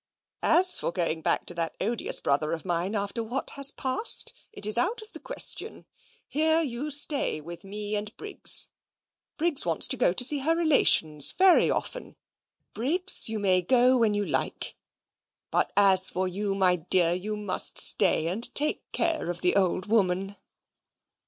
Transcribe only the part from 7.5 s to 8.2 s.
me and